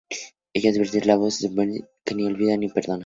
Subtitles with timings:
[0.55, 2.99] Ella advierte a Davos y a Melisandre que ni olvida ni perdona.